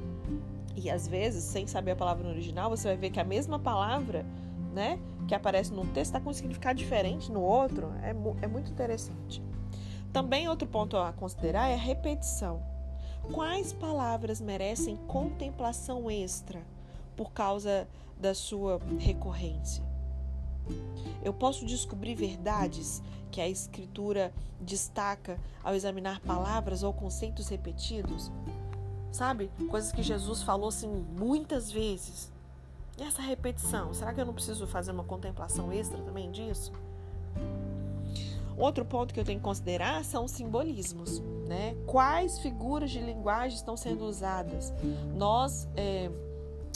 E 0.75 0.89
às 0.89 1.07
vezes, 1.07 1.43
sem 1.43 1.67
saber 1.67 1.91
a 1.91 1.95
palavra 1.95 2.23
no 2.23 2.29
original, 2.29 2.69
você 2.69 2.87
vai 2.89 2.97
ver 2.97 3.09
que 3.11 3.19
a 3.19 3.23
mesma 3.23 3.59
palavra, 3.59 4.25
né, 4.73 4.99
que 5.27 5.35
aparece 5.35 5.73
num 5.73 5.85
texto 5.85 6.11
está 6.11 6.19
com 6.19 6.29
um 6.29 6.33
significado 6.33 6.77
diferente 6.77 7.31
no 7.31 7.41
outro. 7.41 7.91
É, 8.01 8.15
é 8.43 8.47
muito 8.47 8.71
interessante. 8.71 9.41
Também 10.11 10.49
outro 10.49 10.67
ponto 10.67 10.97
a 10.97 11.13
considerar 11.13 11.69
é 11.69 11.75
a 11.75 11.77
repetição. 11.77 12.61
Quais 13.31 13.71
palavras 13.71 14.41
merecem 14.41 14.95
contemplação 15.07 16.09
extra 16.09 16.61
por 17.15 17.31
causa 17.31 17.87
da 18.19 18.33
sua 18.33 18.79
recorrência? 18.97 19.83
Eu 21.23 21.33
posso 21.33 21.65
descobrir 21.65 22.15
verdades 22.15 23.03
que 23.31 23.39
a 23.39 23.47
Escritura 23.47 24.33
destaca 24.59 25.39
ao 25.63 25.75
examinar 25.75 26.19
palavras 26.21 26.81
ou 26.81 26.91
conceitos 26.91 27.47
repetidos? 27.47 28.31
Sabe? 29.11 29.51
Coisas 29.69 29.91
que 29.91 30.03
Jesus 30.03 30.41
falou 30.41 30.69
assim 30.69 30.87
muitas 30.87 31.71
vezes. 31.71 32.31
E 32.97 33.03
essa 33.03 33.21
repetição, 33.21 33.93
será 33.93 34.13
que 34.13 34.19
eu 34.19 34.25
não 34.25 34.33
preciso 34.33 34.67
fazer 34.67 34.91
uma 34.91 35.03
contemplação 35.03 35.71
extra 35.71 35.99
também 36.01 36.31
disso? 36.31 36.71
Outro 38.59 38.83
ponto 38.83 39.13
que 39.13 39.19
eu 39.19 39.23
tenho 39.23 39.39
que 39.39 39.45
considerar 39.45 40.03
são 40.03 40.25
os 40.25 40.31
simbolismos, 40.31 41.21
né? 41.47 41.77
Quais 41.87 42.39
figuras 42.39 42.91
de 42.91 42.99
linguagem 42.99 43.55
estão 43.55 43.77
sendo 43.77 44.03
usadas? 44.03 44.73
Nós 45.15 45.65
é, 45.77 46.11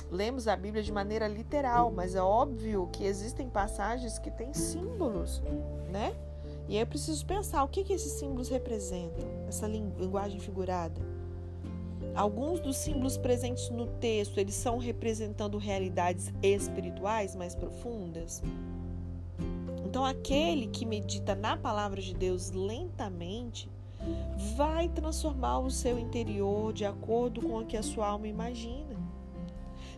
lemos 0.09 0.47
a 0.47 0.55
Bíblia 0.55 0.81
de 0.81 0.93
maneira 0.93 1.27
literal, 1.27 1.91
mas 1.91 2.15
é 2.15 2.21
óbvio 2.21 2.87
que 2.93 3.03
existem 3.03 3.49
passagens 3.49 4.17
que 4.17 4.31
têm 4.31 4.53
símbolos, 4.53 5.43
né? 5.91 6.15
E 6.69 6.77
eu 6.77 6.87
preciso 6.87 7.25
pensar 7.25 7.61
o 7.65 7.67
que, 7.67 7.83
que 7.83 7.91
esses 7.91 8.13
símbolos 8.13 8.47
representam, 8.47 9.27
essa 9.49 9.67
linguagem 9.67 10.39
figurada. 10.39 11.01
Alguns 12.15 12.61
dos 12.61 12.77
símbolos 12.77 13.17
presentes 13.17 13.69
no 13.69 13.87
texto, 13.87 14.37
eles 14.37 14.55
são 14.55 14.77
representando 14.77 15.57
realidades 15.57 16.31
espirituais 16.41 17.35
mais 17.35 17.55
profundas. 17.55 18.41
Então, 19.93 20.05
aquele 20.05 20.65
que 20.65 20.87
medita 20.87 21.35
na 21.35 21.55
palavra 21.55 22.01
de 22.01 22.15
Deus 22.15 22.49
lentamente 22.49 23.69
vai 24.57 24.89
transformar 24.89 25.59
o 25.59 25.69
seu 25.69 25.99
interior 25.99 26.73
de 26.73 26.83
acordo 26.83 27.43
com 27.43 27.59
o 27.59 27.65
que 27.67 27.77
a 27.77 27.83
sua 27.83 28.07
alma 28.07 28.27
imagina. 28.27 28.97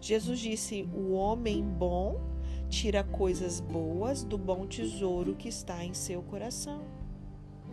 Jesus 0.02 0.40
disse: 0.40 0.84
O 0.94 1.14
homem 1.14 1.64
bom 1.64 2.20
tira 2.68 3.06
coisas 3.06 3.62
boas 3.62 4.22
do 4.22 4.38
bom 4.38 4.68
tesouro 4.68 5.34
que 5.34 5.48
está 5.48 5.82
em 5.86 5.94
seu 5.94 6.22
coração. 6.22 6.82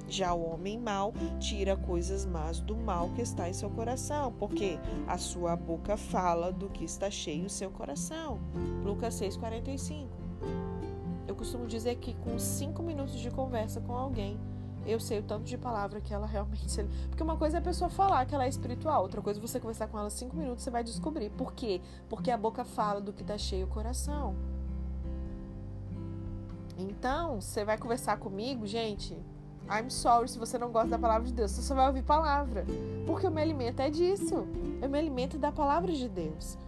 Já 0.07 0.33
o 0.33 0.49
homem 0.49 0.79
mau 0.79 1.13
tira 1.41 1.77
coisas 1.77 2.25
más 2.25 2.61
do 2.61 2.77
mal 2.77 3.11
que 3.17 3.23
está 3.23 3.49
em 3.49 3.53
seu 3.53 3.69
coração, 3.69 4.33
porque 4.39 4.79
a 5.09 5.19
sua 5.19 5.57
boca 5.57 5.97
fala 5.97 6.53
do 6.53 6.69
que 6.69 6.85
está 6.85 7.11
cheio 7.11 7.47
o 7.47 7.51
seu 7.51 7.73
coração. 7.73 8.39
Lucas 8.85 9.21
6,45. 9.21 10.72
Eu 11.27 11.35
costumo 11.35 11.67
dizer 11.67 11.97
que 11.97 12.15
com 12.15 12.39
cinco 12.39 12.83
minutos 12.83 13.19
de 13.19 13.31
conversa 13.31 13.81
com 13.81 13.95
alguém, 13.95 14.39
eu 14.85 14.99
sei 14.99 15.21
o 15.21 15.23
tanto 15.23 15.45
de 15.45 15.57
palavra 15.57 16.01
que 16.01 16.13
ela 16.13 16.27
realmente. 16.29 16.85
Porque 17.09 17.23
uma 17.23 17.37
coisa 17.37 17.59
é 17.59 17.61
a 17.61 17.63
pessoa 17.63 17.89
falar 17.89 18.27
que 18.27 18.35
ela 18.35 18.45
é 18.45 18.49
espiritual, 18.49 19.03
outra 19.03 19.21
coisa 19.21 19.39
é 19.39 19.43
você 19.43 19.61
conversar 19.61 19.89
com 19.89 19.99
ela 19.99 20.11
cinco 20.11 20.37
minutos, 20.37 20.65
você 20.65 20.71
vai 20.71 20.83
descobrir. 20.83 21.31
Por 21.31 21.53
quê? 21.53 21.81
Porque 22.09 22.31
a 22.31 22.37
boca 22.37 22.65
fala 22.65 23.01
do 23.01 23.13
que 23.13 23.23
está 23.23 23.39
cheio 23.39 23.67
o 23.67 23.69
coração. 23.69 24.35
Então, 26.77 27.41
você 27.41 27.65
vai 27.65 27.79
conversar 27.79 28.17
comigo, 28.19 28.67
gente. 28.67 29.15
I'm 29.71 29.91
sorry 29.91 30.29
se 30.29 30.39
você 30.39 30.59
não 30.59 30.73
gosta 30.73 30.91
da 30.91 30.99
palavra 30.99 31.27
de 31.27 31.33
Deus, 31.33 31.53
você 31.53 31.63
só 31.63 31.75
vai 31.75 31.87
ouvir 31.87 32.03
palavra. 32.03 32.65
Porque 33.07 33.27
eu 33.27 33.31
me 33.31 33.41
alimento 33.41 33.81
é 33.81 33.89
disso. 33.89 34.47
Eu 34.81 34.89
me 34.89 34.99
alimento 34.99 35.39
da 35.39 35.53
palavra 35.53 35.93
de 35.93 36.09
Deus. 36.09 36.59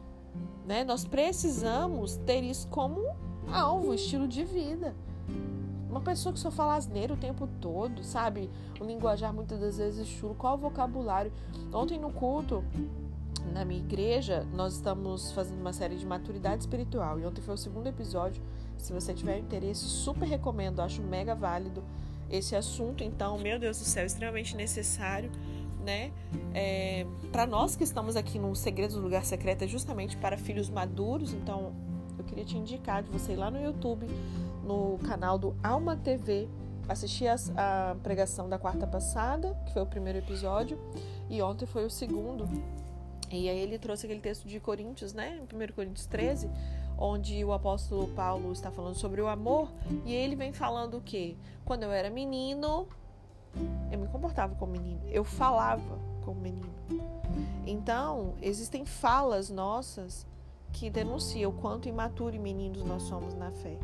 Né? 0.64 0.84
Nós 0.84 1.04
precisamos 1.04 2.16
ter 2.18 2.42
isso 2.42 2.68
como 2.68 3.02
alvo, 3.50 3.94
estilo 3.94 4.26
de 4.26 4.44
vida. 4.44 4.94
Uma 5.88 6.00
pessoa 6.00 6.32
que 6.32 6.40
só 6.40 6.50
fala 6.50 6.74
asneira 6.74 7.14
o 7.14 7.16
tempo 7.16 7.48
todo, 7.60 8.02
sabe? 8.02 8.50
O 8.80 8.84
linguajar 8.84 9.32
muitas 9.32 9.60
das 9.60 9.78
vezes 9.78 10.08
chulo. 10.08 10.34
Qual 10.34 10.54
o 10.54 10.58
vocabulário? 10.58 11.32
Ontem 11.72 11.98
no 11.98 12.10
culto, 12.10 12.64
na 13.52 13.64
minha 13.64 13.80
igreja, 13.80 14.46
nós 14.52 14.74
estamos 14.74 15.30
fazendo 15.32 15.60
uma 15.60 15.72
série 15.72 15.96
de 15.96 16.04
maturidade 16.04 16.62
espiritual. 16.62 17.20
E 17.20 17.24
ontem 17.24 17.40
foi 17.40 17.54
o 17.54 17.58
segundo 17.58 17.86
episódio. 17.86 18.42
Se 18.76 18.92
você 18.92 19.14
tiver 19.14 19.38
interesse, 19.38 19.84
super 19.84 20.26
recomendo, 20.26 20.80
acho 20.80 21.00
mega 21.00 21.34
válido 21.34 21.82
esse 22.30 22.56
assunto. 22.56 23.04
Então, 23.04 23.38
meu 23.38 23.58
Deus 23.58 23.78
do 23.78 23.84
céu, 23.84 24.04
extremamente 24.04 24.56
necessário, 24.56 25.30
né? 25.84 26.10
É, 26.52 27.06
para 27.30 27.46
nós 27.46 27.76
que 27.76 27.84
estamos 27.84 28.16
aqui 28.16 28.38
no 28.38 28.54
Segredos 28.54 28.96
do 28.96 29.02
Lugar 29.02 29.24
Secreto, 29.24 29.62
é 29.62 29.68
justamente 29.68 30.16
para 30.16 30.36
filhos 30.36 30.68
maduros. 30.68 31.32
Então, 31.32 31.72
eu 32.24 32.28
queria 32.28 32.44
te 32.44 32.56
indicar 32.56 33.02
de 33.02 33.10
você 33.10 33.32
ir 33.32 33.36
lá 33.36 33.50
no 33.50 33.60
YouTube, 33.60 34.06
no 34.64 34.98
canal 35.06 35.38
do 35.38 35.54
Alma 35.62 35.94
TV, 35.96 36.48
assistir 36.88 37.28
a, 37.28 37.36
a 37.56 37.94
pregação 37.96 38.48
da 38.48 38.58
quarta 38.58 38.86
passada, 38.86 39.54
que 39.66 39.72
foi 39.72 39.82
o 39.82 39.86
primeiro 39.86 40.18
episódio, 40.18 40.78
e 41.28 41.40
ontem 41.42 41.66
foi 41.66 41.84
o 41.84 41.90
segundo. 41.90 42.48
E 43.30 43.48
aí 43.48 43.58
ele 43.58 43.78
trouxe 43.78 44.06
aquele 44.06 44.20
texto 44.20 44.48
de 44.48 44.58
Coríntios, 44.58 45.12
né? 45.12 45.40
1 45.52 45.72
Coríntios 45.74 46.06
13, 46.06 46.50
onde 46.98 47.44
o 47.44 47.52
apóstolo 47.52 48.08
Paulo 48.08 48.52
está 48.52 48.70
falando 48.70 48.94
sobre 48.94 49.20
o 49.20 49.28
amor, 49.28 49.70
e 50.04 50.12
ele 50.12 50.34
vem 50.34 50.52
falando 50.52 50.96
o 50.96 51.00
quê? 51.00 51.36
Quando 51.64 51.82
eu 51.82 51.92
era 51.92 52.08
menino, 52.08 52.88
eu 53.92 53.98
me 53.98 54.08
comportava 54.08 54.54
como 54.54 54.72
menino, 54.72 55.00
eu 55.08 55.24
falava 55.24 55.98
como 56.24 56.40
menino. 56.40 56.72
Então, 57.66 58.34
existem 58.40 58.84
falas 58.84 59.50
nossas 59.50 60.26
que 60.74 60.90
denunciam 60.90 61.50
o 61.50 61.54
quanto 61.54 61.88
imaturo 61.88 62.34
e 62.34 62.38
meninos 62.38 62.82
nós 62.82 63.04
somos 63.04 63.32
na 63.34 63.50
fé, 63.52 63.78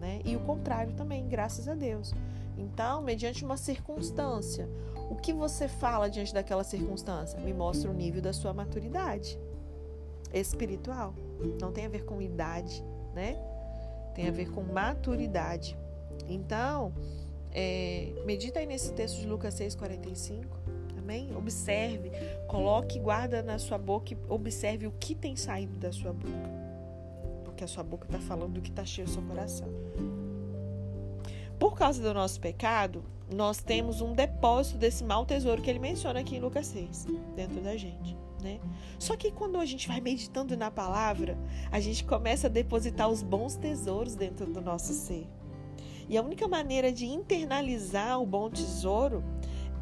né? 0.00 0.20
E 0.24 0.34
o 0.34 0.40
contrário 0.40 0.92
também, 0.92 1.26
graças 1.28 1.68
a 1.68 1.74
Deus. 1.74 2.12
Então, 2.58 3.00
mediante 3.00 3.44
uma 3.44 3.56
circunstância, 3.56 4.68
o 5.10 5.14
que 5.14 5.32
você 5.32 5.68
fala 5.68 6.10
diante 6.10 6.34
daquela 6.34 6.64
circunstância 6.64 7.38
me 7.38 7.54
mostra 7.54 7.88
o 7.88 7.94
nível 7.94 8.20
da 8.20 8.32
sua 8.32 8.52
maturidade 8.52 9.38
espiritual. 10.32 11.14
Não 11.60 11.72
tem 11.72 11.86
a 11.86 11.88
ver 11.88 12.04
com 12.04 12.20
idade, 12.20 12.84
né? 13.14 13.36
Tem 14.14 14.28
a 14.28 14.32
ver 14.32 14.50
com 14.50 14.62
maturidade. 14.62 15.78
Então, 16.28 16.92
é, 17.52 18.12
medita 18.26 18.58
aí 18.58 18.66
nesse 18.66 18.92
texto 18.92 19.20
de 19.20 19.26
Lucas 19.26 19.54
6,45. 19.54 20.63
Amém? 21.04 21.30
Observe, 21.36 22.10
coloque 22.48 22.98
guarda 22.98 23.42
na 23.42 23.58
sua 23.58 23.76
boca 23.76 24.14
e 24.14 24.18
observe 24.28 24.86
o 24.86 24.92
que 24.92 25.14
tem 25.14 25.36
saído 25.36 25.76
da 25.76 25.92
sua 25.92 26.14
boca. 26.14 26.50
Porque 27.44 27.62
a 27.62 27.68
sua 27.68 27.84
boca 27.84 28.06
está 28.06 28.18
falando 28.18 28.54
do 28.54 28.62
que 28.62 28.70
está 28.70 28.84
cheio 28.84 29.06
do 29.06 29.12
seu 29.12 29.22
coração. 29.22 29.68
Por 31.58 31.76
causa 31.76 32.02
do 32.02 32.12
nosso 32.14 32.40
pecado, 32.40 33.04
nós 33.30 33.60
temos 33.60 34.00
um 34.00 34.14
depósito 34.14 34.78
desse 34.78 35.04
mau 35.04 35.26
tesouro 35.26 35.60
que 35.60 35.68
ele 35.68 35.78
menciona 35.78 36.20
aqui 36.20 36.36
em 36.36 36.40
Lucas 36.40 36.66
6, 36.68 37.06
dentro 37.36 37.60
da 37.60 37.76
gente 37.76 38.16
né? 38.44 38.60
Só 38.98 39.16
que 39.16 39.32
quando 39.32 39.58
a 39.58 39.64
gente 39.64 39.88
vai 39.88 40.00
meditando 40.00 40.56
na 40.56 40.70
palavra, 40.70 41.36
a 41.72 41.80
gente 41.80 42.04
começa 42.04 42.46
a 42.46 42.50
depositar 42.50 43.08
os 43.08 43.22
bons 43.22 43.56
tesouros 43.56 44.14
dentro 44.14 44.46
do 44.46 44.60
nosso 44.60 44.92
ser. 44.92 45.26
E 46.08 46.18
a 46.18 46.22
única 46.22 46.46
maneira 46.46 46.92
de 46.92 47.06
internalizar 47.06 48.20
o 48.20 48.26
bom 48.26 48.50
tesouro 48.50 49.24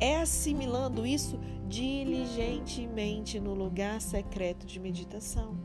é 0.03 0.17
assimilando 0.17 1.07
isso 1.07 1.39
diligentemente 1.69 3.39
no 3.39 3.55
lugar 3.55 4.01
secreto 4.01 4.67
de 4.67 4.81
meditação. 4.81 5.57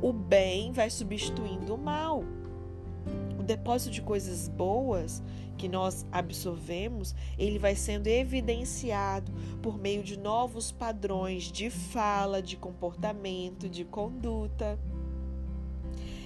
O 0.00 0.12
bem 0.12 0.70
vai 0.70 0.88
substituindo 0.88 1.74
o 1.74 1.78
mal. 1.78 2.22
O 3.36 3.42
depósito 3.42 3.90
de 3.90 4.00
coisas 4.00 4.48
boas 4.48 5.20
que 5.58 5.68
nós 5.68 6.06
absorvemos, 6.12 7.16
ele 7.36 7.58
vai 7.58 7.74
sendo 7.74 8.06
evidenciado 8.06 9.32
por 9.60 9.76
meio 9.76 10.04
de 10.04 10.16
novos 10.16 10.70
padrões 10.70 11.50
de 11.50 11.68
fala, 11.68 12.40
de 12.40 12.56
comportamento, 12.56 13.68
de 13.68 13.84
conduta. 13.84 14.78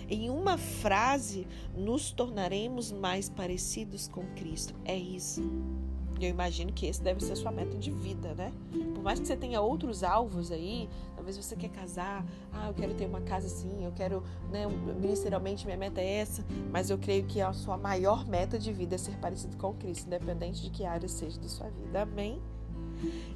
Em 0.07 0.29
uma 0.29 0.59
frase, 0.59 1.47
nos 1.75 2.11
tornaremos 2.11 2.93
mais 2.93 3.31
parecidos 3.31 4.07
com 4.07 4.23
Cristo. 4.35 4.75
É 4.85 4.97
isso. 4.97 5.43
Eu 6.21 6.31
imagino 6.31 6.73
que 6.73 6.87
esse 6.87 7.03
deve 7.03 7.25
ser 7.25 7.35
sua 7.37 7.51
meta 7.51 7.77
de 7.79 7.91
vida, 7.91 8.35
né? 8.35 8.53
Por 8.95 9.03
mais 9.03 9.19
que 9.19 9.27
você 9.27 9.37
tenha 9.37 9.61
outros 9.61 10.05
alvos 10.05 10.53
aí, 10.53 10.89
talvez 11.15 11.37
você 11.37 11.57
quer 11.57 11.71
casar, 11.71 12.25
ah, 12.53 12.69
eu 12.69 12.75
quero 12.75 12.95
ter 12.95 13.07
uma 13.07 13.21
casa 13.23 13.47
assim, 13.47 13.85
eu 13.85 13.93
quero, 13.93 14.23
né, 14.51 14.67
ministerialmente 15.01 15.65
minha 15.65 15.79
meta 15.79 16.01
é 16.01 16.19
essa, 16.19 16.45
mas 16.71 16.91
eu 16.91 16.99
creio 16.99 17.25
que 17.25 17.41
a 17.41 17.53
sua 17.53 17.79
maior 17.79 18.27
meta 18.27 18.59
de 18.59 18.73
vida 18.73 18.97
é 18.97 18.99
ser 18.99 19.17
parecido 19.17 19.57
com 19.57 19.73
Cristo, 19.75 20.07
independente 20.07 20.63
de 20.63 20.71
que 20.71 20.85
área 20.85 21.09
seja 21.09 21.41
da 21.41 21.49
sua 21.49 21.71
vida. 21.71 22.03
Amém? 22.03 22.41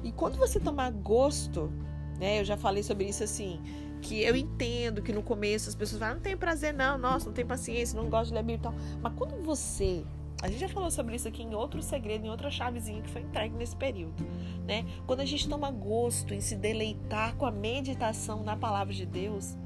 E 0.03 0.11
quando 0.11 0.37
você 0.37 0.59
tomar 0.59 0.91
gosto, 0.91 1.71
né, 2.19 2.39
eu 2.39 2.45
já 2.45 2.55
falei 2.55 2.83
sobre 2.83 3.05
isso 3.05 3.23
assim, 3.23 3.59
que 4.01 4.21
eu 4.21 4.35
entendo 4.35 5.01
que 5.01 5.11
no 5.11 5.23
começo 5.23 5.67
as 5.67 5.75
pessoas 5.75 5.99
falam, 5.99 6.13
ah, 6.13 6.15
não 6.15 6.21
tem 6.21 6.37
prazer 6.37 6.73
não, 6.73 6.97
nossa, 6.97 7.25
não 7.25 7.33
tem 7.33 7.45
paciência, 7.45 7.99
não 7.99 8.09
gosto 8.09 8.29
de 8.29 8.35
ler 8.35 8.43
Bíblia 8.43 8.57
e 8.57 8.59
tal. 8.59 8.75
Mas 9.01 9.13
quando 9.15 9.41
você 9.43 10.05
a 10.45 10.47
gente 10.47 10.59
já 10.59 10.69
falou 10.69 10.91
sobre 10.91 11.15
isso 11.15 11.27
aqui 11.27 11.41
em 11.41 11.55
outro 11.55 11.81
segredo, 11.81 12.23
em 12.23 12.29
outra 12.29 12.51
chavezinha 12.51 13.01
que 13.01 13.09
foi 13.09 13.23
entregue 13.23 13.55
nesse 13.55 13.75
período, 13.75 14.23
né? 14.63 14.85
Quando 15.07 15.21
a 15.21 15.25
gente 15.25 15.49
toma 15.49 15.71
gosto 15.71 16.35
em 16.35 16.39
se 16.39 16.55
deleitar 16.55 17.35
com 17.35 17.47
a 17.47 17.51
meditação 17.51 18.43
na 18.43 18.55
palavra 18.55 18.93
de 18.93 19.07
Deus, 19.07 19.57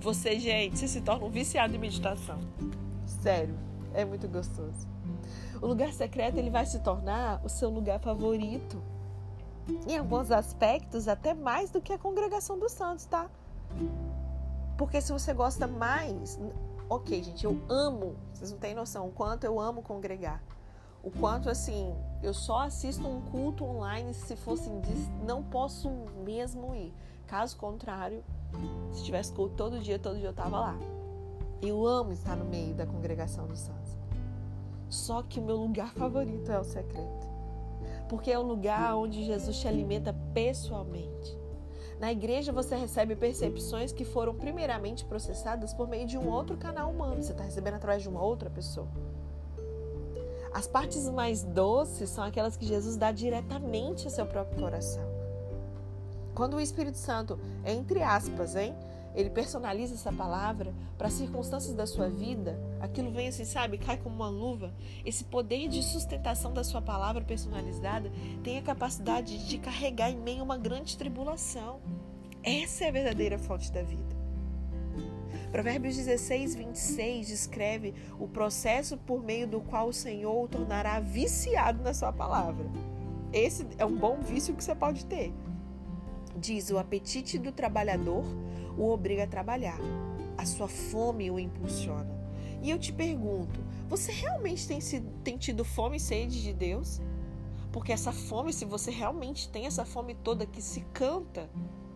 você, 0.00 0.36
gente, 0.36 0.88
se 0.88 1.00
torna 1.02 1.24
um 1.24 1.30
viciado 1.30 1.72
em 1.72 1.78
meditação. 1.78 2.40
Sério, 3.06 3.56
é 3.94 4.04
muito 4.04 4.26
gostoso. 4.26 4.88
O 5.62 5.66
lugar 5.68 5.92
secreto 5.92 6.36
ele 6.36 6.50
vai 6.50 6.66
se 6.66 6.80
tornar 6.80 7.40
o 7.44 7.48
seu 7.48 7.70
lugar 7.70 8.00
favorito. 8.00 8.82
Em 9.86 9.96
alguns 9.96 10.32
aspectos, 10.32 11.06
até 11.06 11.32
mais 11.32 11.70
do 11.70 11.80
que 11.80 11.92
a 11.92 11.98
congregação 11.98 12.58
dos 12.58 12.72
santos, 12.72 13.04
tá? 13.04 13.30
Porque 14.76 15.00
se 15.00 15.12
você 15.12 15.32
gosta 15.32 15.68
mais, 15.68 16.40
ok, 16.88 17.22
gente, 17.22 17.44
eu 17.44 17.60
amo, 17.68 18.16
vocês 18.32 18.50
não 18.50 18.58
têm 18.58 18.74
noção 18.74 19.08
o 19.08 19.12
quanto 19.12 19.44
eu 19.44 19.60
amo 19.60 19.82
congregar. 19.82 20.42
O 21.02 21.10
quanto, 21.10 21.48
assim, 21.48 21.94
eu 22.22 22.34
só 22.34 22.60
assisto 22.60 23.06
um 23.06 23.20
culto 23.20 23.64
online 23.64 24.12
se 24.12 24.34
fosse 24.34 24.68
não 25.24 25.42
posso 25.42 25.90
mesmo 26.24 26.74
ir. 26.74 26.92
Caso 27.26 27.56
contrário, 27.56 28.24
se 28.92 29.04
tivesse 29.04 29.32
culto 29.32 29.54
todo 29.54 29.78
dia, 29.78 29.98
todo 29.98 30.18
dia 30.18 30.28
eu 30.28 30.34
tava 30.34 30.58
lá. 30.58 30.78
Eu 31.62 31.86
amo 31.86 32.12
estar 32.12 32.36
no 32.36 32.44
meio 32.44 32.74
da 32.74 32.86
congregação 32.86 33.46
dos 33.46 33.60
santos. 33.60 33.96
Só 34.88 35.22
que 35.22 35.38
o 35.38 35.42
meu 35.42 35.56
lugar 35.56 35.92
favorito 35.94 36.50
é 36.50 36.58
o 36.58 36.64
secreto. 36.64 37.28
Porque 38.08 38.30
é 38.30 38.38
o 38.38 38.42
lugar 38.42 38.96
onde 38.96 39.24
Jesus 39.24 39.58
te 39.58 39.68
alimenta 39.68 40.14
pessoalmente. 40.32 41.37
Na 42.00 42.12
igreja 42.12 42.52
você 42.52 42.76
recebe 42.76 43.16
percepções 43.16 43.90
que 43.92 44.04
foram 44.04 44.34
primeiramente 44.34 45.04
processadas 45.04 45.74
por 45.74 45.88
meio 45.88 46.06
de 46.06 46.16
um 46.16 46.28
outro 46.28 46.56
canal 46.56 46.90
humano. 46.90 47.22
Você 47.22 47.32
está 47.32 47.42
recebendo 47.42 47.74
através 47.74 48.02
de 48.02 48.08
uma 48.08 48.22
outra 48.22 48.48
pessoa. 48.48 48.88
As 50.52 50.66
partes 50.66 51.08
mais 51.08 51.42
doces 51.42 52.08
são 52.08 52.24
aquelas 52.24 52.56
que 52.56 52.66
Jesus 52.66 52.96
dá 52.96 53.10
diretamente 53.10 54.06
ao 54.06 54.10
seu 54.10 54.26
próprio 54.26 54.60
coração. 54.60 55.04
Quando 56.34 56.54
o 56.54 56.60
Espírito 56.60 56.96
Santo, 56.96 57.38
entre 57.64 58.00
aspas, 58.00 58.54
hein, 58.54 58.74
ele 59.14 59.28
personaliza 59.28 59.94
essa 59.94 60.12
palavra 60.12 60.72
para 60.96 61.08
as 61.08 61.14
circunstâncias 61.14 61.74
da 61.74 61.86
sua 61.86 62.08
vida, 62.08 62.56
aquilo 62.80 63.10
vem 63.10 63.28
assim, 63.28 63.44
sabe, 63.44 63.78
cai 63.78 63.96
como 63.96 64.14
uma 64.14 64.28
luva. 64.28 64.74
Esse 65.04 65.24
poder 65.24 65.68
de 65.68 65.82
sustentação 65.82 66.52
da 66.52 66.64
sua 66.64 66.80
palavra 66.80 67.24
personalizada 67.24 68.10
tem 68.42 68.58
a 68.58 68.62
capacidade 68.62 69.38
de 69.38 69.48
te 69.48 69.58
carregar 69.58 70.10
em 70.10 70.18
meio 70.18 70.40
a 70.40 70.44
uma 70.44 70.58
grande 70.58 70.96
tribulação. 70.96 71.80
Essa 72.42 72.84
é 72.84 72.88
a 72.88 72.92
verdadeira 72.92 73.38
fonte 73.38 73.72
da 73.72 73.82
vida. 73.82 74.16
Provérbios 75.50 75.96
16, 75.96 76.54
26 76.54 77.26
descreve 77.26 77.94
o 78.18 78.28
processo 78.28 78.98
por 78.98 79.22
meio 79.22 79.46
do 79.46 79.60
qual 79.60 79.88
o 79.88 79.92
Senhor 79.92 80.44
o 80.44 80.48
tornará 80.48 81.00
viciado 81.00 81.82
na 81.82 81.94
sua 81.94 82.12
palavra. 82.12 82.66
Esse 83.32 83.66
é 83.78 83.84
um 83.84 83.96
bom 83.96 84.18
vício 84.20 84.54
que 84.54 84.62
você 84.62 84.74
pode 84.74 85.06
ter. 85.06 85.32
Diz: 86.36 86.70
o 86.70 86.78
apetite 86.78 87.38
do 87.38 87.50
trabalhador 87.50 88.24
o 88.76 88.90
obriga 88.90 89.24
a 89.24 89.26
trabalhar. 89.26 89.78
A 90.36 90.46
sua 90.46 90.68
fome 90.68 91.30
o 91.30 91.38
impulsiona. 91.38 92.27
E 92.62 92.70
eu 92.70 92.78
te 92.78 92.92
pergunto: 92.92 93.60
você 93.88 94.12
realmente 94.12 94.66
tem, 94.66 94.78
tem 95.22 95.36
tido 95.36 95.64
fome 95.64 95.96
e 95.96 96.00
sede 96.00 96.42
de 96.42 96.52
Deus? 96.52 97.00
Porque 97.72 97.92
essa 97.92 98.12
fome, 98.12 98.52
se 98.52 98.64
você 98.64 98.90
realmente 98.90 99.48
tem 99.48 99.66
essa 99.66 99.84
fome 99.84 100.14
toda 100.14 100.46
que 100.46 100.60
se 100.60 100.80
canta, 100.92 101.48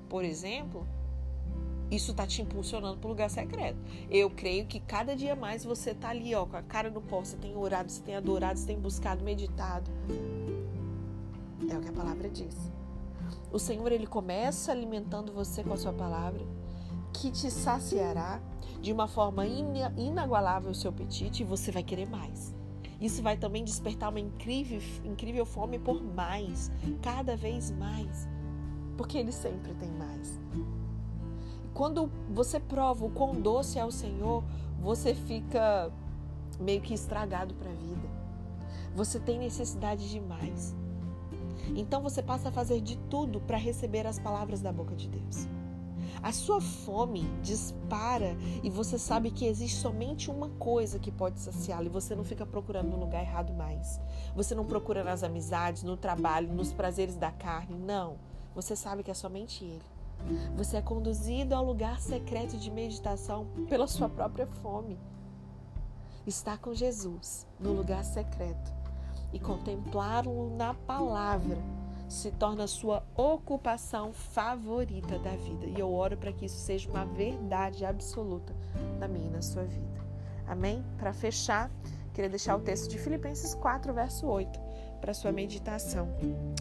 por 0.09 0.25
exemplo, 0.25 0.87
isso 1.91 2.11
está 2.11 2.27
te 2.27 2.43
impulsionando 2.43 2.99
para 2.99 3.07
o 3.07 3.11
lugar 3.11 3.31
secreto. 3.31 3.79
Eu 4.11 4.31
creio 4.31 4.67
que 4.67 4.81
cada 4.81 5.17
dia 5.17 5.35
mais 5.35 5.65
você 5.65 5.91
está 5.91 6.11
ali, 6.11 6.35
ó, 6.35 6.47
com 6.47 6.57
a 6.57 6.63
cara 6.63 6.91
no 6.91 7.01
pó, 7.01 7.21
você 7.21 7.37
tem 7.37 7.57
orado, 7.57 7.91
você 7.91 8.03
tem 8.03 8.15
adorado, 8.15 8.59
você 8.59 8.67
tem 8.67 8.79
buscado, 8.79 9.25
meditado. 9.25 9.91
É 11.71 11.77
o 11.77 11.81
que 11.81 11.89
a 11.89 11.93
palavra 11.93 12.29
diz. 12.29 12.57
O 13.51 13.59
Senhor, 13.59 13.91
ele 13.93 14.07
começa 14.07 14.73
alimentando 14.73 15.33
você 15.33 15.63
com 15.63 15.73
a 15.73 15.77
sua 15.77 15.93
palavra 15.93 16.45
que 17.13 17.31
te 17.31 17.51
saciará 17.51 18.41
de 18.81 18.93
uma 18.93 19.07
forma 19.07 19.47
inagualável 19.47 20.71
o 20.71 20.75
seu 20.75 20.91
apetite 20.91 21.43
e 21.43 21.47
você 21.47 21.71
vai 21.71 21.83
querer 21.83 22.09
mais. 22.09 22.55
Isso 23.01 23.23
vai 23.23 23.37
também 23.37 23.65
despertar 23.65 24.11
uma 24.11 24.21
incrível, 24.21 24.81
incrível 25.05 25.45
fome 25.45 25.79
por 25.79 26.03
mais, 26.03 26.71
cada 27.03 27.37
vez 27.37 27.71
mais, 27.73 28.29
porque 28.97 29.19
Ele 29.19 29.33
sempre 29.33 29.75
tem 29.75 29.91
mais. 29.91 30.41
Quando 31.75 32.11
você 32.29 32.61
prova 32.61 33.05
o 33.05 33.11
quão 33.11 33.41
doce 33.41 33.79
é 33.79 33.85
o 33.85 33.91
Senhor, 33.91 34.45
você 34.81 35.15
fica 35.15 35.93
meio 36.61 36.81
que 36.81 36.95
estragado 36.95 37.55
para 37.55 37.71
a 37.71 37.75
vida. 37.75 38.09
Você 38.95 39.19
tem 39.19 39.39
necessidade 39.39 40.11
de 40.11 40.21
mais. 40.21 40.77
Então 41.75 42.03
você 42.03 42.23
passa 42.23 42.51
a 42.51 42.53
fazer 42.53 42.81
de 42.81 42.97
tudo 43.09 43.41
para 43.41 43.57
receber 43.57 44.07
as 44.07 44.19
palavras 44.19 44.61
da 44.61 44.73
boca 44.73 44.95
de 44.95 45.09
Deus. 45.09 45.49
A 46.21 46.33
sua 46.33 46.61
fome 46.61 47.23
dispara 47.43 48.37
e 48.63 48.71
você 48.71 48.99
sabe 48.99 49.31
que 49.31 49.47
existe 49.47 49.77
somente 49.77 50.31
uma 50.31 50.49
coisa 50.51 50.99
que 50.99 51.11
pode 51.11 51.39
saciá-la 51.41 51.85
e 51.85 51.89
você 51.89 52.15
não 52.15 52.25
fica 52.25 52.45
procurando 52.45 52.91
no 52.91 52.99
lugar 52.99 53.23
errado 53.23 53.53
mais. 53.53 54.01
Você 54.35 54.55
não 54.55 54.65
procura 54.65 55.05
nas 55.05 55.23
amizades, 55.23 55.83
no 55.83 55.97
trabalho, 55.97 56.53
nos 56.53 56.73
prazeres 56.73 57.17
da 57.17 57.31
carne, 57.31 57.79
não. 57.79 58.19
Você 58.55 58.75
sabe 58.77 59.03
que 59.03 59.11
é 59.11 59.15
somente 59.15 59.65
Ele. 59.65 59.83
Você 60.57 60.77
é 60.77 60.83
conduzido 60.83 61.55
ao 61.55 61.65
lugar 61.65 62.01
secreto 62.01 62.57
de 62.57 62.71
meditação 62.71 63.47
pela 63.69 63.87
sua 63.87 64.09
própria 64.09 64.47
fome. 64.47 64.99
Estar 66.27 66.59
com 66.59 66.73
Jesus 66.73 67.47
no 67.59 67.73
lugar 67.73 68.05
secreto 68.05 68.73
e 69.33 69.41
contemplá-lo 69.41 70.55
na 70.57 70.75
palavra 70.75 71.59
se 72.13 72.31
torna 72.33 72.65
a 72.65 72.69
sua 72.69 73.03
ocupação 73.17 74.13
favorita 74.13 75.19
da 75.19 75.31
vida. 75.31 75.67
E 75.67 75.79
eu 75.79 75.93
oro 75.93 76.17
para 76.17 76.33
que 76.33 76.47
isso 76.47 76.59
seja 76.59 76.89
uma 76.91 77.05
verdade 77.05 77.85
absoluta 77.85 78.55
na 78.99 79.09
minha 79.09 79.29
e 79.29 79.31
na 79.31 79.43
sua 79.43 79.65
vida. 79.65 80.01
Amém? 80.47 80.85
Para 80.99 81.13
fechar, 81.13 81.71
queria 82.13 82.29
deixar 82.29 82.57
o 82.57 82.61
texto 82.61 82.91
de 82.91 82.99
Filipenses 82.99 83.55
4, 83.55 83.93
verso 83.95 84.27
8, 84.27 84.61
para 85.01 85.15
sua 85.15 85.33
meditação. 85.33 86.09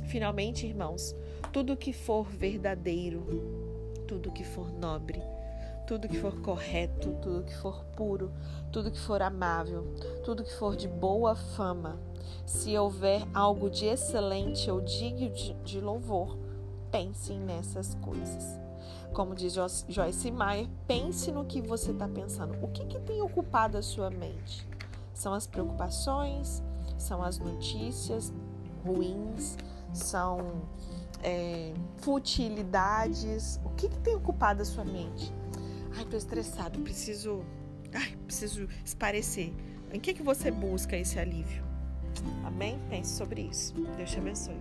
Finalmente, 0.08 0.66
irmãos, 0.66 1.16
tudo 1.52 1.76
que 1.76 1.92
for 1.92 2.26
verdadeiro, 2.26 3.26
tudo 4.08 4.32
que 4.32 4.44
for 4.44 4.72
nobre, 4.72 5.22
tudo 5.86 6.08
que 6.08 6.18
for 6.18 6.40
correto, 6.42 7.14
tudo 7.22 7.44
que 7.44 7.56
for 7.58 7.84
puro, 7.98 8.32
tudo 8.72 8.92
que 8.92 9.00
for 9.00 9.22
amável, 9.22 9.94
tudo 10.24 10.44
que 10.44 10.54
for 10.54 10.76
de 10.76 10.88
boa 10.88 11.36
fama, 11.36 12.00
se 12.46 12.78
houver 12.78 13.28
algo 13.34 13.70
de 13.70 13.86
excelente 13.86 14.70
ou 14.70 14.82
digno 14.82 15.30
de, 15.64 15.80
louvor, 15.80 16.38
pensem 16.92 17.40
nessas 17.40 17.96
coisas. 17.96 18.60
Como 19.14 19.36
diz 19.36 19.54
Joyce 19.90 20.32
Meyer, 20.32 20.70
pense 20.88 21.32
no 21.32 21.46
que 21.46 21.62
você 21.62 21.92
está 21.92 22.08
pensando. 22.08 22.58
O 22.64 22.70
que, 22.70 22.86
que 22.86 23.00
tem 23.00 23.22
ocupado 23.22 23.78
a 23.78 23.82
sua 23.82 24.10
mente? 24.10 24.68
São 25.14 25.34
as 25.34 25.46
preocupações? 25.46 26.64
São 26.98 27.22
as 27.22 27.38
notícias 27.38 28.34
ruins? 28.86 29.58
São 29.94 30.64
é, 31.22 31.74
futilidades? 31.98 33.60
O 33.66 33.70
que, 33.72 33.90
que 33.90 34.00
tem 34.00 34.16
ocupado 34.16 34.62
a 34.62 34.66
sua 34.66 34.86
mente? 34.86 35.34
Ai, 35.98 36.06
tô 36.06 36.16
estressado, 36.16 36.80
preciso. 36.80 37.44
Ai, 37.94 38.16
preciso 38.26 38.68
esparecer. 38.86 39.54
Em 39.92 40.00
que, 40.00 40.14
que 40.14 40.24
você 40.24 40.50
busca 40.50 40.96
esse 40.96 41.20
alívio? 41.20 41.71
Amém? 42.44 42.80
Pense 42.90 43.18
sobre 43.18 43.42
isso. 43.42 43.74
Deus 43.98 44.12
te 44.12 44.18
abençoe. 44.20 44.60